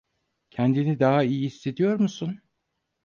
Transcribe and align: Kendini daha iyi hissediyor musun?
Kendini 0.49 0.99
daha 0.99 1.23
iyi 1.23 1.45
hissediyor 1.45 1.95
musun? 1.99 2.41